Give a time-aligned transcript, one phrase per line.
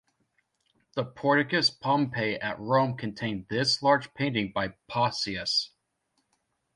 [0.95, 5.69] The Porticus Pompei at Rome contained this large painting by Pausias.